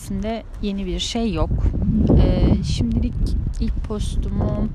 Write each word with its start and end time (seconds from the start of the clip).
podcastimde 0.00 0.42
yeni 0.62 0.86
bir 0.86 0.98
şey 0.98 1.32
yok. 1.32 1.50
Ee, 2.18 2.64
şimdilik 2.64 3.14
ilk 3.60 3.84
postumu, 3.84 4.68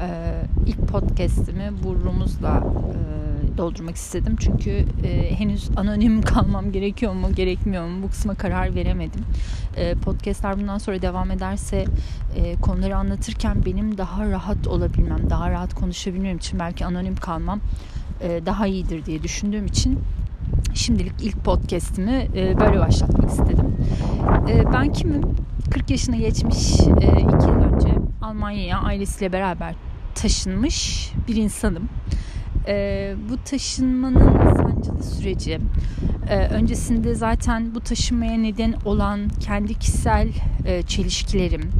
e, 0.00 0.32
ilk 0.66 0.88
podcastimi 0.88 1.72
burnumuzla 1.84 2.64
e, 2.94 3.58
doldurmak 3.58 3.96
istedim. 3.96 4.36
Çünkü 4.40 4.84
e, 5.04 5.34
henüz 5.38 5.70
anonim 5.76 6.22
kalmam 6.32 6.72
gerekiyor 6.72 7.12
mu, 7.12 7.34
gerekmiyor 7.34 7.88
mu 7.88 8.02
bu 8.02 8.08
kısma 8.08 8.34
karar 8.34 8.74
veremedim. 8.74 9.24
E, 9.76 9.94
podcastler 9.94 10.60
bundan 10.60 10.78
sonra 10.78 11.02
devam 11.02 11.30
ederse 11.30 11.84
e, 12.36 12.56
konuları 12.56 12.96
anlatırken 12.96 13.64
benim 13.66 13.98
daha 13.98 14.30
rahat 14.30 14.66
olabilmem, 14.66 15.30
daha 15.30 15.50
rahat 15.50 15.74
konuşabilmem 15.74 16.36
için 16.36 16.58
belki 16.58 16.86
anonim 16.86 17.16
kalmam 17.16 17.60
e, 18.22 18.40
daha 18.46 18.66
iyidir 18.66 19.06
diye 19.06 19.22
düşündüğüm 19.22 19.66
için 19.66 19.98
şimdilik 20.74 21.12
ilk 21.22 21.44
podcast'imi 21.44 22.28
e, 22.36 22.60
böyle 22.60 22.78
başlatmak 22.78 23.30
istedim. 23.30 23.76
E, 24.48 24.72
ben 24.72 24.92
kimim? 24.92 25.22
40 25.70 25.90
yaşına 25.90 26.16
geçmiş, 26.16 26.80
e, 26.80 27.20
2 27.20 27.48
yıl 27.48 27.74
önce 27.74 27.88
Almanya'ya 28.22 28.78
ailesiyle 28.78 29.32
beraber 29.32 29.74
taşınmış 30.14 31.10
bir 31.28 31.36
insanım. 31.36 31.88
E, 32.68 33.14
bu 33.30 33.36
taşınmanın 33.44 34.54
sancılı 34.56 35.02
süreci, 35.02 35.58
e, 36.30 36.36
öncesinde 36.36 37.14
zaten 37.14 37.74
bu 37.74 37.80
taşınmaya 37.80 38.38
neden 38.38 38.74
olan 38.84 39.20
kendi 39.40 39.74
kişisel 39.74 40.28
e, 40.64 40.82
çelişkilerim, 40.82 41.70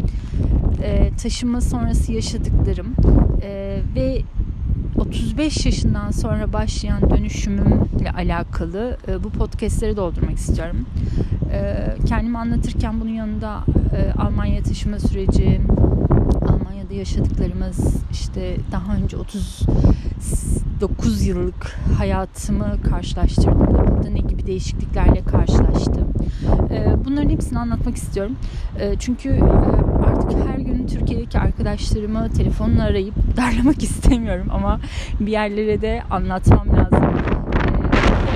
e, 0.82 1.10
taşınma 1.22 1.60
sonrası 1.60 2.12
yaşadıklarım 2.12 2.94
e, 3.42 3.78
ve 3.96 4.22
35 5.10 5.66
yaşından 5.66 6.10
sonra 6.10 6.52
başlayan 6.52 7.10
dönüşümümle 7.10 8.10
alakalı 8.16 8.96
e, 9.08 9.24
bu 9.24 9.30
podcastleri 9.30 9.96
doldurmak 9.96 10.36
istiyorum. 10.36 10.86
E, 11.52 11.74
kendimi 12.06 12.38
anlatırken 12.38 13.00
bunun 13.00 13.10
yanında 13.10 13.64
e, 13.96 14.12
Almanya 14.20 14.62
taşıma 14.62 14.98
süreci, 14.98 15.60
Almanya'da 16.48 16.94
yaşadıklarımız, 16.94 17.96
işte 18.12 18.56
daha 18.72 18.96
önce 18.96 19.16
39 19.16 21.26
yıllık 21.26 21.78
hayatımı 21.98 22.82
karşılaştırdığımda 22.82 23.96
burada 23.96 24.10
ne 24.10 24.20
gibi 24.20 24.46
değişikliklerle 24.46 25.24
karşılaştım. 25.24 26.08
Bunların 27.04 27.30
hepsini 27.30 27.58
anlatmak 27.58 27.96
istiyorum. 27.96 28.36
Çünkü 28.98 29.40
artık 30.06 30.48
her 30.48 30.58
gün 30.58 30.69
Türkiye'deki 30.92 31.38
arkadaşlarımı 31.38 32.32
telefonla 32.32 32.82
arayıp 32.82 33.14
darlamak 33.36 33.82
istemiyorum 33.82 34.46
ama 34.50 34.80
bir 35.20 35.32
yerlere 35.32 35.80
de 35.80 36.02
anlatmam 36.10 36.68
lazım. 36.76 37.04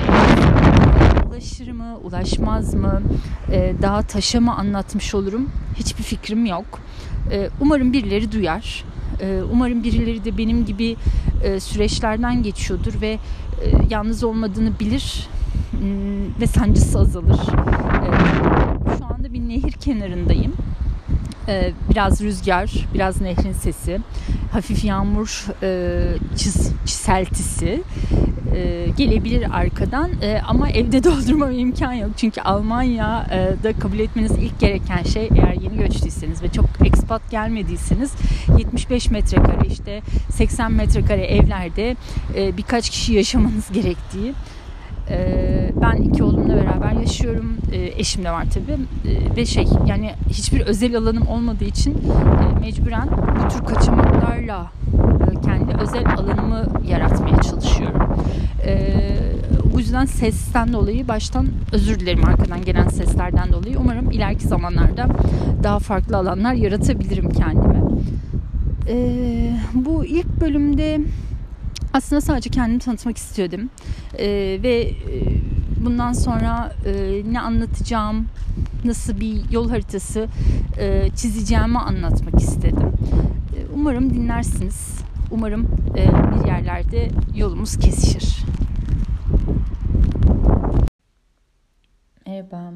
Ee, 0.09 1.27
ulaşır 1.27 1.71
mı, 1.71 1.97
ulaşmaz 2.03 2.73
mı, 2.73 3.01
ee, 3.51 3.73
daha 3.81 4.01
taşa 4.01 4.39
mı 4.41 4.55
anlatmış 4.55 5.15
olurum 5.15 5.49
hiçbir 5.75 6.03
fikrim 6.03 6.45
yok. 6.45 6.79
Ee, 7.31 7.49
umarım 7.61 7.93
birileri 7.93 8.31
duyar. 8.31 8.85
Umarım 9.51 9.83
birileri 9.83 10.25
de 10.25 10.37
benim 10.37 10.65
gibi 10.65 10.95
e, 11.43 11.59
süreçlerden 11.59 12.43
geçiyordur 12.43 13.01
ve 13.01 13.09
e, 13.09 13.19
yalnız 13.89 14.23
olmadığını 14.23 14.79
bilir 14.79 15.27
hmm, 15.71 16.41
ve 16.41 16.47
sancısı 16.47 16.99
azalır. 16.99 17.39
Şu 18.97 19.05
anda 19.05 19.33
bir 19.33 19.39
nehir 19.39 19.71
kenarındayım 19.71 20.53
ee, 21.47 21.71
biraz 21.89 22.21
rüzgar, 22.21 22.71
biraz 22.93 23.21
nehrin 23.21 23.53
sesi, 23.53 23.99
hafif 24.51 24.85
yağmur 24.85 25.45
e, 25.63 26.01
çiz, 26.37 26.71
çiseltisi 26.85 27.83
e, 28.55 28.87
gelebilir 28.97 29.47
arkadan. 29.53 30.11
E, 30.21 30.41
ama 30.47 30.69
evde 30.69 31.03
doldurmam 31.03 31.51
imkan 31.51 31.93
yok. 31.93 32.09
Çünkü 32.17 32.41
Almanya'da 32.41 33.73
kabul 33.79 33.99
etmeniz 33.99 34.31
ilk 34.31 34.59
gereken 34.59 35.03
şey 35.03 35.29
eğer 35.35 35.53
yeni 35.61 35.77
göçtüyseniz 35.77 36.43
ve 36.43 36.51
çok 36.51 36.65
ekspat 36.85 37.31
gelmediyseniz 37.31 38.11
75 38.57 39.09
metrekare 39.09 39.67
işte 39.67 40.01
80 40.29 40.71
metrekare 40.71 41.25
evlerde 41.25 41.95
birkaç 42.57 42.89
kişi 42.89 43.13
yaşamanız 43.13 43.71
gerektiği 43.71 44.33
ben 45.81 46.01
iki 46.01 46.23
oğlumla 46.23 46.55
beraber 46.55 46.91
yaşıyorum. 46.91 47.57
Ee, 47.71 47.93
eşim 47.97 48.23
de 48.23 48.31
var 48.31 48.45
tabii. 48.53 48.77
Ee, 49.09 49.35
ve 49.35 49.45
şey 49.45 49.65
yani 49.87 50.11
hiçbir 50.29 50.61
özel 50.61 50.97
alanım 50.97 51.27
olmadığı 51.27 51.63
için 51.63 51.91
e, 51.91 52.59
mecburen 52.59 53.09
bu 53.11 53.47
tür 53.49 53.65
kaçamaklarla 53.65 54.71
e, 55.31 55.41
kendi 55.41 55.73
özel 55.81 56.05
alanımı 56.17 56.65
yaratmaya 56.87 57.41
çalışıyorum. 57.41 58.15
bu 59.73 59.79
yüzden 59.79 60.05
sesten 60.05 60.73
dolayı 60.73 61.07
baştan 61.07 61.47
özür 61.71 61.99
dilerim 61.99 62.25
arkadan 62.25 62.61
gelen 62.65 62.87
seslerden 62.87 63.51
dolayı. 63.51 63.79
Umarım 63.79 64.11
ileriki 64.11 64.47
zamanlarda 64.47 65.07
daha 65.63 65.79
farklı 65.79 66.17
alanlar 66.17 66.53
yaratabilirim 66.53 67.29
kendime. 67.29 67.81
bu 69.73 70.05
ilk 70.05 70.41
bölümde 70.41 70.99
aslında 71.95 72.21
sadece 72.21 72.49
kendimi 72.49 72.79
tanıtmak 72.79 73.17
istiyordum. 73.17 73.69
E, 74.19 74.27
ve 74.63 74.81
e, 74.81 74.95
bundan 75.85 76.13
sonra 76.13 76.73
e, 76.85 77.21
ne 77.31 77.39
anlatacağım, 77.39 78.27
nasıl 78.85 79.19
bir 79.19 79.51
yol 79.51 79.69
haritası 79.69 80.27
e, 80.79 81.09
çizeceğimi 81.15 81.79
anlatmak 81.79 82.41
istedim. 82.41 82.91
E, 83.57 83.59
umarım 83.75 84.13
dinlersiniz. 84.13 84.99
Umarım 85.31 85.67
e, 85.97 86.07
bir 86.07 86.47
yerlerde 86.47 87.09
yolumuz 87.35 87.77
kesişir. 87.77 88.45
Merhaba. 92.27 92.73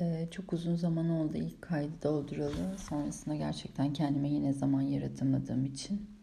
Ee, 0.00 0.28
çok 0.30 0.52
uzun 0.52 0.74
zaman 0.74 1.10
oldu 1.10 1.36
ilk 1.36 1.62
kaydı 1.62 1.92
dolduralı. 2.02 2.78
Sonrasında 2.90 3.34
gerçekten 3.34 3.92
kendime 3.92 4.28
yine 4.28 4.52
zaman 4.52 4.80
yaratamadığım 4.80 5.64
için 5.64 6.13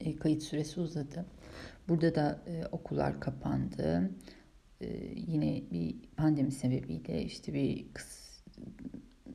e, 0.00 0.16
kayıt 0.16 0.42
süresi 0.42 0.80
uzadı. 0.80 1.24
Burada 1.88 2.14
da 2.14 2.42
e, 2.46 2.66
okullar 2.72 3.20
kapandı. 3.20 4.10
E, 4.80 4.86
yine 5.16 5.62
bir 5.72 5.96
pandemi 6.16 6.52
sebebiyle 6.52 7.22
işte 7.24 7.54
bir 7.54 7.86
kıs, 7.94 8.40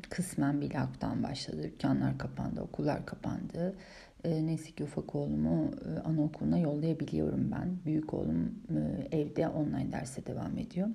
kısmen 0.10 0.62
bir 0.62 0.74
lockdown 0.74 1.24
başladı. 1.24 1.64
Dükkanlar 1.64 2.18
kapandı, 2.18 2.62
okullar 2.62 3.06
kapandı. 3.06 3.76
E, 4.24 4.46
neyse 4.46 4.72
ki 4.72 4.84
ufak 4.84 5.16
oğlumu 5.16 5.72
e, 5.86 6.00
anaokuluna 6.00 6.58
yollayabiliyorum 6.58 7.52
ben. 7.52 7.78
Büyük 7.86 8.14
oğlum 8.14 8.54
e, 8.70 9.18
evde 9.18 9.48
online 9.48 9.92
derse 9.92 10.26
devam 10.26 10.58
ediyor. 10.58 10.88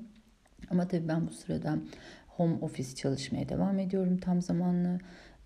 Ama 0.71 0.89
tabii 0.89 1.09
ben 1.09 1.27
bu 1.27 1.33
sırada 1.33 1.79
home 2.29 2.57
office 2.61 2.95
çalışmaya 2.95 3.49
devam 3.49 3.79
ediyorum 3.79 4.19
tam 4.19 4.43
zamanlı. 4.43 4.99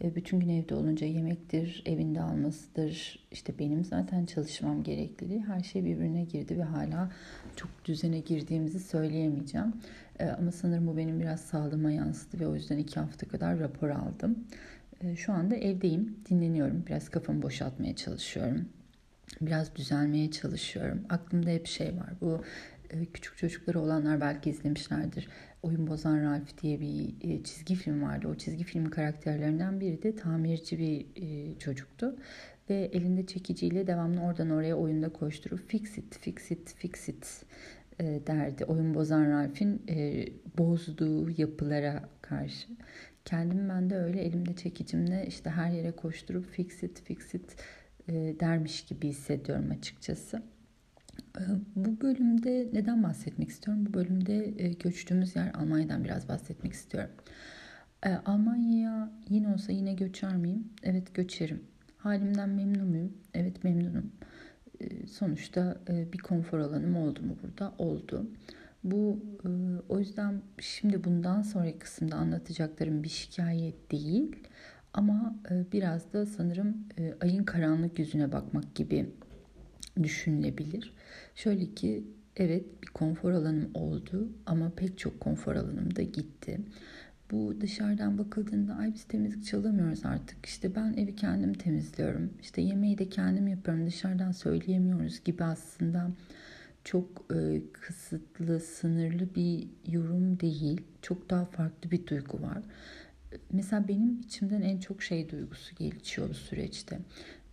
E, 0.02 0.14
bütün 0.14 0.40
gün 0.40 0.48
evde 0.48 0.74
olunca 0.74 1.06
yemektir, 1.06 1.82
evinde 1.86 2.20
almasıdır. 2.20 3.18
İşte 3.30 3.58
benim 3.58 3.84
zaten 3.84 4.26
çalışmam 4.26 4.82
gerekliliği 4.82 5.42
her 5.42 5.60
şey 5.60 5.84
birbirine 5.84 6.24
girdi 6.24 6.58
ve 6.58 6.62
hala 6.62 7.12
çok 7.56 7.70
düzene 7.84 8.20
girdiğimizi 8.20 8.80
söyleyemeyeceğim. 8.80 9.72
E, 10.18 10.26
ama 10.26 10.52
sanırım 10.52 10.86
bu 10.86 10.96
benim 10.96 11.20
biraz 11.20 11.40
sağlığıma 11.40 11.90
yansıdı 11.90 12.40
ve 12.40 12.46
o 12.46 12.54
yüzden 12.54 12.78
iki 12.78 13.00
hafta 13.00 13.28
kadar 13.28 13.58
rapor 13.58 13.88
aldım. 13.88 14.44
E, 15.00 15.16
şu 15.16 15.32
anda 15.32 15.56
evdeyim, 15.56 16.16
dinleniyorum. 16.30 16.84
Biraz 16.86 17.08
kafamı 17.08 17.42
boşaltmaya 17.42 17.96
çalışıyorum. 17.96 18.68
Biraz 19.40 19.76
düzelmeye 19.76 20.30
çalışıyorum. 20.30 21.04
Aklımda 21.08 21.50
hep 21.50 21.66
şey 21.66 21.96
var. 21.96 22.12
Bu 22.20 22.40
küçük 23.12 23.36
çocukları 23.36 23.80
olanlar 23.80 24.20
belki 24.20 24.50
izlemişlerdir. 24.50 25.28
Oyun 25.64 25.86
Bozan 25.86 26.22
Ralph 26.22 26.62
diye 26.62 26.80
bir 26.80 27.14
e, 27.20 27.42
çizgi 27.42 27.74
film 27.74 28.02
vardı. 28.02 28.28
O 28.28 28.34
çizgi 28.34 28.64
filmin 28.64 28.90
karakterlerinden 28.90 29.80
biri 29.80 30.02
de 30.02 30.16
tamirci 30.16 30.78
bir 30.78 31.06
e, 31.16 31.58
çocuktu. 31.58 32.16
Ve 32.70 32.90
elinde 32.92 33.26
çekiciyle 33.26 33.86
devamlı 33.86 34.20
oradan 34.20 34.50
oraya 34.50 34.76
oyunda 34.76 35.08
koşturup 35.12 35.68
fix 35.68 35.98
it, 35.98 36.18
fix 36.18 36.50
it, 36.50 36.74
fix 36.74 37.08
it 37.08 37.44
e, 38.00 38.04
derdi. 38.26 38.64
Oyun 38.64 38.94
Bozan 38.94 39.30
Ralph'in 39.30 39.82
bozduğu 40.58 41.30
yapılara 41.40 42.08
karşı. 42.22 42.68
Kendim 43.24 43.68
ben 43.68 43.90
de 43.90 43.96
öyle 43.96 44.20
elimde 44.22 44.56
çekicimle 44.56 45.24
işte 45.28 45.50
her 45.50 45.70
yere 45.70 45.90
koşturup 45.92 46.46
fix 46.46 46.82
it, 46.82 47.02
fix 47.04 47.34
it 47.34 47.56
dermiş 48.40 48.84
gibi 48.84 49.08
hissediyorum 49.08 49.70
açıkçası. 49.70 50.42
Ee, 51.38 51.42
bu 51.76 52.00
bölümde 52.00 52.68
neden 52.72 53.02
bahsetmek 53.02 53.48
istiyorum? 53.48 53.86
Bu 53.86 53.94
bölümde 53.94 54.54
e, 54.58 54.72
göçtüğümüz 54.72 55.36
yer 55.36 55.54
Almanya'dan 55.54 56.04
biraz 56.04 56.28
bahsetmek 56.28 56.72
istiyorum. 56.72 57.10
Ee, 58.06 58.10
Almanya'ya 58.10 59.10
yine 59.28 59.48
olsa 59.48 59.72
yine 59.72 59.94
göçer 59.94 60.36
miyim? 60.36 60.68
Evet 60.82 61.14
göçerim. 61.14 61.62
Halimden 61.98 62.48
memnun 62.48 62.88
muyum? 62.88 63.12
Evet 63.34 63.64
memnunum. 63.64 64.12
Ee, 64.80 65.06
sonuçta 65.06 65.78
e, 65.88 66.12
bir 66.12 66.18
konfor 66.18 66.58
alanım 66.58 66.96
oldu 66.96 67.22
mu 67.22 67.36
burada? 67.42 67.74
Oldu. 67.78 68.30
Bu 68.84 69.18
e, 69.44 69.48
o 69.88 69.98
yüzden 69.98 70.42
şimdi 70.60 71.04
bundan 71.04 71.42
sonraki 71.42 71.78
kısımda 71.78 72.16
anlatacaklarım 72.16 73.02
bir 73.02 73.08
şikayet 73.08 73.92
değil 73.92 74.36
ama 74.92 75.36
biraz 75.72 76.12
da 76.12 76.26
sanırım 76.26 76.76
ayın 77.20 77.44
karanlık 77.44 77.98
yüzüne 77.98 78.32
bakmak 78.32 78.74
gibi 78.74 79.06
düşünülebilir. 80.02 80.94
Şöyle 81.34 81.74
ki 81.74 82.04
evet 82.36 82.82
bir 82.82 82.88
konfor 82.88 83.32
alanım 83.32 83.70
oldu 83.74 84.28
ama 84.46 84.72
pek 84.76 84.98
çok 84.98 85.20
konfor 85.20 85.56
alanım 85.56 85.96
da 85.96 86.02
gitti. 86.02 86.60
bu 87.30 87.60
dışarıdan 87.60 88.18
bakıldığında 88.18 88.74
ay 88.74 88.94
biz 88.94 89.04
temizlik 89.04 89.46
çalamıyoruz 89.46 90.04
artık. 90.06 90.46
İşte 90.46 90.74
ben 90.74 90.92
evi 90.92 91.16
kendim 91.16 91.54
temizliyorum. 91.54 92.30
İşte 92.42 92.62
yemeği 92.62 92.98
de 92.98 93.08
kendim 93.08 93.48
yapıyorum. 93.48 93.86
Dışarıdan 93.86 94.32
söyleyemiyoruz 94.32 95.24
gibi 95.24 95.44
aslında 95.44 96.10
çok 96.84 97.24
e, 97.34 97.62
kısıtlı, 97.72 98.60
sınırlı 98.60 99.34
bir 99.34 99.68
yorum 99.86 100.40
değil. 100.40 100.80
Çok 101.02 101.30
daha 101.30 101.44
farklı 101.44 101.90
bir 101.90 102.06
duygu 102.06 102.42
var. 102.42 102.62
Mesela 103.52 103.88
benim 103.88 104.20
içimden 104.20 104.62
en 104.62 104.80
çok 104.80 105.02
şey 105.02 105.30
duygusu 105.30 105.74
geçiyor 105.76 106.28
bu 106.28 106.34
süreçte. 106.34 106.98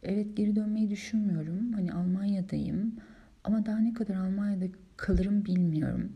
Evet 0.04 0.38
geri 0.38 0.56
dönmeyi 0.56 0.90
düşünmüyorum. 0.90 1.74
Hani 1.74 1.94
Almanya'dayım. 1.94 2.96
Ama 3.44 3.66
daha 3.66 3.80
ne 3.80 3.94
kadar 3.94 4.16
Almanya'da 4.16 4.66
kalırım 4.98 5.46
bilmiyorum. 5.46 6.12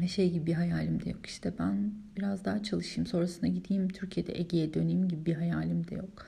Ve 0.00 0.08
şey 0.08 0.32
gibi 0.32 0.46
bir 0.46 0.54
hayalim 0.54 1.04
de 1.04 1.10
yok. 1.10 1.26
İşte 1.26 1.52
ben 1.58 1.92
biraz 2.16 2.44
daha 2.44 2.62
çalışayım. 2.62 3.06
Sonrasında 3.06 3.46
gideyim 3.46 3.88
Türkiye'de 3.88 4.38
Ege'ye 4.38 4.74
döneyim 4.74 5.08
gibi 5.08 5.26
bir 5.26 5.34
hayalim 5.34 5.88
de 5.88 5.94
yok. 5.94 6.26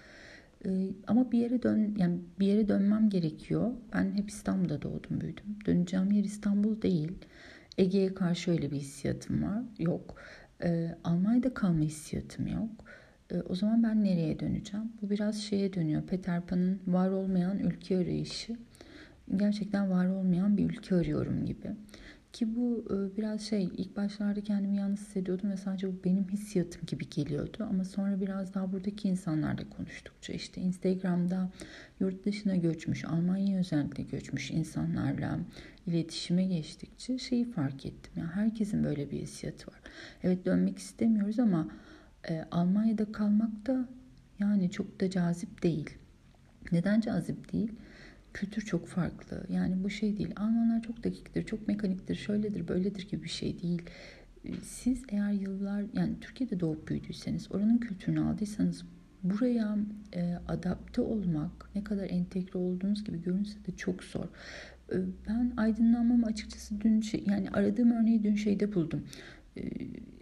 Ee, 0.67 0.89
ama 1.07 1.33
bir 1.33 1.39
yere 1.39 1.63
dön 1.63 1.95
yani 1.99 2.19
bir 2.41 2.47
yere 2.47 2.69
dönmem 2.69 3.11
gerekiyor. 3.11 3.73
Ben 3.95 4.13
hep 4.15 4.31
İstanbul'da 4.31 4.83
doğdum 4.83 5.21
büyüdüm. 5.21 5.45
Döneceğim 5.67 6.13
yer 6.13 6.25
İstanbul 6.25 6.83
değil. 6.83 7.13
Ege'ye 7.79 8.15
karşı 8.15 8.51
öyle 8.51 8.71
bir 8.71 8.77
hissiyatım 8.77 9.43
var. 9.43 9.63
Yok. 9.79 10.15
Ee, 10.63 10.95
Almanya'da 11.05 11.55
kalma 11.55 11.81
hissiyatım 11.81 12.47
yok. 12.47 12.85
Ee, 13.33 13.43
o 13.49 13.55
zaman 13.55 13.83
ben 13.83 14.05
nereye 14.05 14.41
döneceğim? 14.41 14.93
Bu 15.03 15.11
biraz 15.11 15.37
şeye 15.43 15.73
dönüyor. 15.73 16.03
Peter 16.03 16.47
Pan'ın 16.47 16.81
var 16.87 17.11
olmayan 17.11 17.59
ülke 17.59 17.97
arayışı. 17.99 18.57
Gerçekten 19.37 19.91
var 19.91 20.07
olmayan 20.07 20.57
bir 20.57 20.65
ülke 20.71 20.95
arıyorum 20.95 21.47
gibi. 21.47 21.69
Ki 22.33 22.57
bu 22.57 22.85
e, 22.91 23.17
biraz 23.17 23.41
şey 23.41 23.65
ilk 23.77 23.97
başlarda 23.97 24.41
kendimi 24.41 24.77
yalnız 24.77 25.01
hissediyordum 25.01 25.51
ve 25.51 25.57
sadece 25.57 25.89
bu 25.89 26.05
benim 26.05 26.29
hissiyatım 26.29 26.83
gibi 26.87 27.11
geliyordu. 27.11 27.67
Ama 27.71 27.85
sonra 27.85 28.21
biraz 28.21 28.55
daha 28.55 28.73
buradaki 28.73 29.09
insanlarla 29.09 29.71
konuştukça 29.71 30.33
işte 30.33 30.61
Instagram'da 30.61 31.51
yurt 32.01 32.25
dışına 32.25 32.57
göçmüş, 32.57 33.05
Almanya'ya 33.05 33.59
özellikle 33.59 34.03
göçmüş 34.03 34.51
insanlarla 34.51 35.39
iletişime 35.87 36.45
geçtikçe 36.45 37.19
şeyi 37.19 37.51
fark 37.51 37.87
ettim. 37.87 38.13
Yani 38.17 38.31
herkesin 38.31 38.85
böyle 38.85 39.11
bir 39.11 39.21
hissiyatı 39.21 39.71
var. 39.71 39.81
Evet 40.23 40.47
dönmek 40.47 40.79
istemiyoruz 40.79 41.39
ama 41.39 41.69
e, 42.29 42.45
Almanya'da 42.51 43.13
kalmak 43.13 43.67
da 43.67 43.89
yani 44.39 44.71
çok 44.71 45.01
da 45.01 45.11
cazip 45.11 45.63
değil. 45.63 45.91
Neden 46.73 47.01
cazip 47.01 47.53
değil? 47.53 47.73
kültür 48.35 48.63
çok 48.63 48.87
farklı. 48.87 49.45
Yani 49.49 49.85
bu 49.85 49.91
şey 49.91 50.19
değil. 50.19 50.31
Almanlar 50.37 50.83
çok 50.83 51.05
dakiktir, 51.05 51.47
çok 51.47 51.69
mekaniktir, 51.69 52.15
şöyledir, 52.15 52.69
böyledir 52.69 53.09
gibi 53.09 53.23
bir 53.23 53.29
şey 53.29 53.63
değil. 53.63 53.83
Ee, 54.45 54.53
siz 54.63 55.03
eğer 55.09 55.33
yıllar 55.33 55.85
yani 55.93 56.21
Türkiye'de 56.21 56.61
doğup 56.61 56.89
büyüdüyseniz, 56.89 57.53
oranın 57.53 57.79
kültürünü 57.79 58.21
aldıysanız 58.21 58.85
buraya 59.23 59.79
e, 60.15 60.39
adapte 60.49 61.01
olmak 61.01 61.71
ne 61.75 61.85
kadar 61.85 62.11
entegre 62.11 62.59
olduğunuz 62.59 63.05
gibi 63.05 63.23
görünse 63.23 63.65
de 63.67 63.77
çok 63.77 64.05
zor. 64.05 64.25
E, 64.93 64.97
ben 65.29 65.53
aydınlanmamı 65.57 66.27
açıkçası 66.27 66.81
dün 66.81 67.01
şey, 67.01 67.25
yani 67.27 67.51
aradığım 67.51 67.91
örneği 67.91 68.23
dün 68.23 68.35
şeyde 68.35 68.75
buldum. 68.75 69.05
E, 69.57 69.63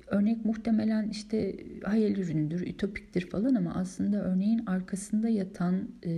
örnek 0.06 0.44
muhtemelen 0.44 1.08
işte 1.08 1.56
hayal 1.85 2.17
üründür, 2.17 2.67
ütopiktir 2.67 3.31
falan 3.31 3.55
ama 3.55 3.75
aslında 3.75 4.25
örneğin 4.25 4.67
arkasında 4.67 5.29
yatan 5.29 5.88
e, 6.06 6.12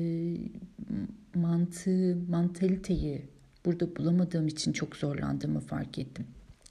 mantığı, 1.35 2.17
mantaliteyi 2.29 3.23
burada 3.64 3.96
bulamadığım 3.96 4.46
için 4.46 4.73
çok 4.73 4.96
zorlandığımı 4.96 5.61
fark 5.61 5.99
ettim. 5.99 6.26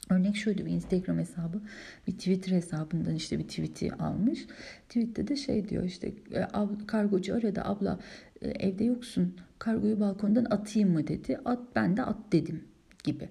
Örnek 0.10 0.36
şöyle 0.36 0.66
bir 0.66 0.72
Instagram 0.72 1.18
hesabı 1.18 1.62
bir 2.08 2.12
Twitter 2.12 2.52
hesabından 2.52 3.16
işte 3.16 3.40
bir 3.40 3.48
tweet'i 3.48 3.92
almış. 3.94 4.48
Tweet'te 4.90 5.28
de 5.28 5.36
şey 5.36 5.70
diyor 5.70 5.84
işte 5.84 6.08
e, 6.32 6.48
kargocu 6.88 7.36
aradı 7.36 7.62
abla 7.64 8.00
e, 8.42 8.50
evde 8.50 8.84
yoksun 8.84 9.36
kargoyu 9.60 10.00
balkondan 10.00 10.46
atayım 10.46 10.92
mı 10.92 11.08
dedi. 11.08 11.40
At 11.46 11.60
ben 11.76 11.98
de 11.98 12.04
at 12.04 12.18
dedim 12.32 12.64
gibi. 13.04 13.30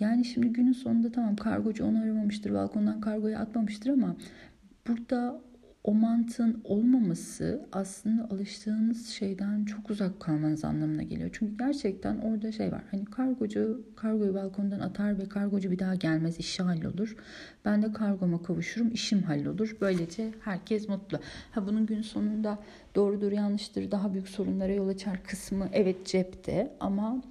Yani 0.00 0.24
şimdi 0.24 0.48
günün 0.48 0.72
sonunda 0.72 1.12
tamam 1.12 1.36
kargocu 1.36 1.84
onu 1.84 1.98
aramamıştır 2.02 2.54
balkondan 2.54 3.00
kargoyu 3.00 3.38
atmamıştır 3.38 3.90
ama 3.90 4.16
burada 4.88 5.40
o 5.84 5.94
mantığın 5.94 6.60
olmaması 6.64 7.66
aslında 7.72 8.24
alıştığınız 8.30 9.08
şeyden 9.08 9.64
çok 9.64 9.90
uzak 9.90 10.20
kalmanız 10.20 10.64
anlamına 10.64 11.02
geliyor. 11.02 11.30
Çünkü 11.32 11.58
gerçekten 11.58 12.18
orada 12.18 12.52
şey 12.52 12.72
var. 12.72 12.82
Hani 12.90 13.04
kargocu 13.04 13.84
kargoyu 13.96 14.34
balkondan 14.34 14.80
atar 14.80 15.18
ve 15.18 15.28
kargocu 15.28 15.70
bir 15.70 15.78
daha 15.78 15.94
gelmez 15.94 16.38
işi 16.38 16.62
hallolur. 16.62 17.16
Ben 17.64 17.82
de 17.82 17.92
kargoma 17.92 18.42
kavuşurum 18.42 18.90
işim 18.90 19.22
hallolur. 19.22 19.76
Böylece 19.80 20.30
herkes 20.40 20.88
mutlu. 20.88 21.18
Ha 21.50 21.66
bunun 21.66 21.86
gün 21.86 22.02
sonunda 22.02 22.58
doğrudur 22.94 23.32
yanlıştır 23.32 23.90
daha 23.90 24.12
büyük 24.12 24.28
sorunlara 24.28 24.72
yol 24.72 24.88
açar 24.88 25.22
kısmı 25.24 25.68
evet 25.72 26.06
cepte 26.06 26.76
ama 26.80 27.22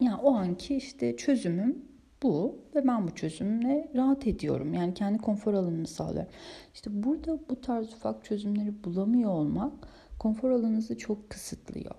yani 0.00 0.16
o 0.16 0.34
anki 0.34 0.76
işte 0.76 1.16
çözümüm 1.16 1.84
bu 2.22 2.58
ve 2.74 2.86
ben 2.86 3.06
bu 3.06 3.14
çözümle 3.14 3.90
rahat 3.94 4.26
ediyorum. 4.26 4.74
Yani 4.74 4.94
kendi 4.94 5.18
konfor 5.18 5.54
alanını 5.54 5.86
sağlıyorum. 5.86 6.30
İşte 6.74 7.02
burada 7.02 7.38
bu 7.50 7.60
tarz 7.60 7.92
ufak 7.92 8.24
çözümleri 8.24 8.84
bulamıyor 8.84 9.30
olmak 9.30 9.72
konfor 10.18 10.50
alanınızı 10.50 10.98
çok 10.98 11.30
kısıtlıyor. 11.30 11.94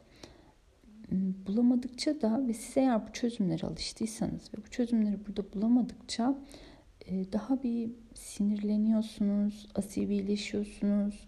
Hmm, 1.09 1.33
bulamadıkça 1.47 2.21
da 2.21 2.47
ve 2.47 2.53
siz 2.53 2.77
eğer 2.77 3.07
bu 3.07 3.13
çözümlere 3.13 3.67
alıştıysanız 3.67 4.53
ve 4.53 4.65
bu 4.65 4.69
çözümleri 4.69 5.19
burada 5.27 5.53
bulamadıkça 5.53 6.35
e, 7.05 7.31
daha 7.33 7.63
bir 7.63 7.91
sinirleniyorsunuz, 8.13 9.67
asibileşiyorsunuz. 9.75 11.27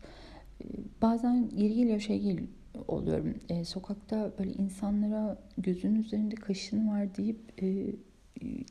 E, 0.61 0.65
bazen 1.01 1.49
yeri 1.55 1.75
geliyor 1.75 1.99
şey 1.99 2.19
geliyor 2.19 2.47
oluyorum. 2.87 3.35
E, 3.49 3.65
sokakta 3.65 4.31
böyle 4.39 4.51
insanlara 4.51 5.37
gözün 5.57 5.95
üzerinde 5.95 6.35
kaşın 6.35 6.89
var 6.89 7.15
deyip 7.15 7.63
e, 7.63 7.95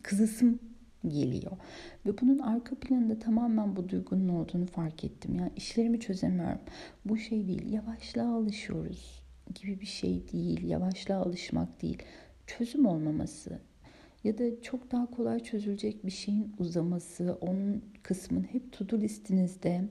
kızısım 0.02 0.58
geliyor. 1.08 1.52
Ve 2.06 2.20
bunun 2.20 2.38
arka 2.38 2.74
planında 2.74 3.18
tamamen 3.18 3.76
bu 3.76 3.88
duygunun 3.88 4.28
olduğunu 4.28 4.66
fark 4.66 5.04
ettim. 5.04 5.34
Yani 5.34 5.52
işlerimi 5.56 6.00
çözemiyorum. 6.00 6.60
Bu 7.04 7.16
şey 7.16 7.48
değil. 7.48 7.72
Yavaşlığa 7.72 8.34
alışıyoruz 8.34 9.22
gibi 9.54 9.80
bir 9.80 9.86
şey 9.86 10.28
değil. 10.32 10.64
Yavaşlığa 10.64 11.18
alışmak 11.18 11.82
değil. 11.82 11.98
Çözüm 12.46 12.86
olmaması 12.86 13.58
ya 14.24 14.38
da 14.38 14.62
çok 14.62 14.92
daha 14.92 15.10
kolay 15.10 15.40
çözülecek 15.40 16.06
bir 16.06 16.10
şeyin 16.10 16.54
uzaması, 16.58 17.38
onun 17.40 17.84
kısmın 18.02 18.46
hep 18.52 18.72
to-do 18.72 19.00
listinizde 19.00 19.84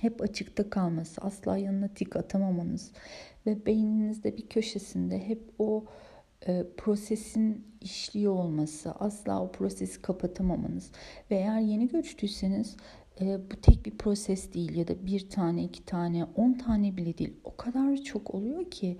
hep 0.00 0.22
açıkta 0.22 0.70
kalması, 0.70 1.20
asla 1.20 1.56
yanına 1.56 1.88
tik 1.88 2.16
atamamanız 2.16 2.92
ve 3.46 3.66
beyninizde 3.66 4.36
bir 4.36 4.48
köşesinde 4.48 5.28
hep 5.28 5.42
o 5.58 5.84
e, 6.46 6.66
prosesin 6.76 7.66
işliyor 7.80 8.32
olması, 8.32 8.92
asla 8.92 9.42
o 9.42 9.52
prosesi 9.52 10.02
kapatamamanız 10.02 10.92
ve 11.30 11.36
eğer 11.36 11.60
yeni 11.60 11.88
göçtüyseniz 11.88 12.76
e, 13.20 13.50
bu 13.50 13.60
tek 13.60 13.86
bir 13.86 13.98
proses 13.98 14.54
değil 14.54 14.76
ya 14.76 14.88
da 14.88 15.06
bir 15.06 15.30
tane, 15.30 15.64
iki 15.64 15.84
tane, 15.84 16.24
on 16.24 16.52
tane 16.52 16.96
bile 16.96 17.18
değil. 17.18 17.34
O 17.44 17.56
kadar 17.56 17.96
çok 17.96 18.34
oluyor 18.34 18.70
ki 18.70 18.98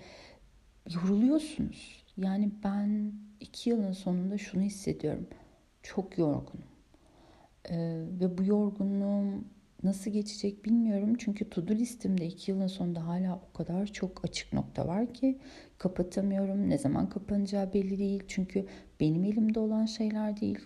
yoruluyorsunuz. 0.94 2.04
Yani 2.16 2.50
ben 2.64 3.12
iki 3.40 3.70
yılın 3.70 3.92
sonunda 3.92 4.38
şunu 4.38 4.62
hissediyorum. 4.62 5.26
Çok 5.82 6.18
yorgunum. 6.18 6.68
E, 7.64 7.76
ve 8.20 8.38
bu 8.38 8.44
yorgunluğum 8.44 9.44
nasıl 9.82 10.11
geçecek 10.11 10.64
bilmiyorum. 10.64 11.14
Çünkü 11.18 11.44
to-do 11.50 11.75
listemde 11.75 12.26
iki 12.26 12.50
yılın 12.50 12.66
sonunda 12.66 13.06
hala 13.06 13.40
o 13.50 13.56
kadar 13.56 13.87
çok 13.87 14.25
açık 14.25 14.52
nokta 14.52 14.88
var 14.88 15.14
ki 15.14 15.38
kapatamıyorum. 15.78 16.70
Ne 16.70 16.78
zaman 16.78 17.08
kapanacağı 17.08 17.73
belli 17.73 17.99
değil. 17.99 18.23
Çünkü 18.28 18.66
benim 19.00 19.25
elimde 19.25 19.61
olan 19.61 19.87
şeyler 19.87 20.40
değil. 20.40 20.58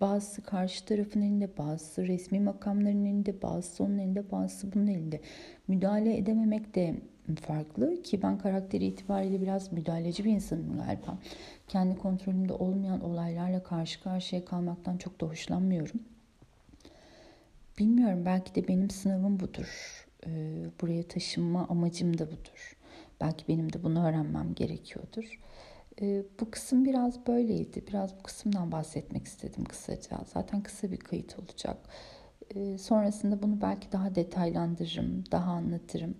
Bazısı 0.00 0.42
karşı 0.42 0.84
tarafın 0.84 1.22
elinde, 1.22 1.56
bazısı 1.58 2.06
resmi 2.06 2.40
makamların 2.40 3.04
elinde, 3.04 3.42
bazısı 3.42 3.84
onun 3.84 3.98
elinde, 3.98 4.30
bazısı 4.30 4.72
bunun 4.72 4.86
elinde. 4.86 5.20
Müdahale 5.68 6.16
edememek 6.16 6.74
de 6.74 6.94
farklı 7.40 8.02
ki 8.02 8.22
ben 8.22 8.38
karakteri 8.38 8.84
itibariyle 8.84 9.40
biraz 9.42 9.72
müdahaleci 9.72 10.24
bir 10.24 10.30
insanım 10.30 10.76
galiba. 10.78 11.18
Kendi 11.68 11.98
kontrolümde 11.98 12.52
olmayan 12.52 13.00
olaylarla 13.00 13.62
karşı 13.62 14.02
karşıya 14.02 14.44
kalmaktan 14.44 14.96
çok 14.96 15.20
da 15.20 15.26
hoşlanmıyorum. 15.26 16.00
Bilmiyorum 17.78 18.22
belki 18.26 18.54
de 18.54 18.68
benim 18.68 18.90
sınavım 18.90 19.40
budur. 19.40 20.04
Ee, 20.26 20.64
buraya 20.80 21.08
taşınma 21.08 21.66
amacım 21.68 22.18
da 22.18 22.26
budur. 22.26 22.76
Belki 23.20 23.48
benim 23.48 23.72
de 23.72 23.82
bunu 23.82 24.08
öğrenmem 24.08 24.54
gerekiyordur. 24.54 25.40
Ee, 26.00 26.22
bu 26.40 26.50
kısım 26.50 26.84
biraz 26.84 27.26
böyleydi. 27.26 27.86
Biraz 27.86 28.18
bu 28.18 28.22
kısımdan 28.22 28.72
bahsetmek 28.72 29.26
istedim 29.26 29.64
kısaca. 29.64 30.18
Zaten 30.34 30.62
kısa 30.62 30.90
bir 30.90 30.96
kayıt 30.96 31.38
olacak. 31.38 31.76
Ee, 32.54 32.78
sonrasında 32.78 33.42
bunu 33.42 33.60
belki 33.60 33.92
daha 33.92 34.14
detaylandırırım, 34.14 35.24
daha 35.32 35.50
anlatırım. 35.52 36.14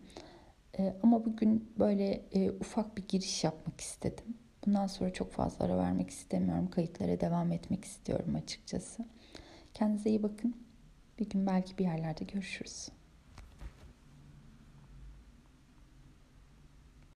ama 1.03 1.25
bugün 1.25 1.73
böyle 1.79 2.23
e, 2.33 2.51
ufak 2.51 2.97
bir 2.97 3.09
giriş 3.09 3.45
yapmak 3.45 3.81
istedim. 3.81 4.37
Bundan 4.67 4.87
sonra 4.87 5.13
çok 5.13 5.33
fazla 5.33 5.65
ara 5.65 5.79
vermek 5.79 6.11
istemiyorum. 6.11 6.71
Kayıtlara 6.71 7.21
devam 7.21 7.53
etmek 7.53 7.85
istiyorum 7.85 8.35
açıkçası. 8.35 9.05
Kendinize 9.75 10.11
iyi 10.11 10.23
bakın. 10.23 10.68
Bir 11.19 11.29
gün 11.29 11.47
belki 11.47 11.79
bir 11.79 11.85
yerlerde 11.85 12.25
görüşürüz. 12.25 12.89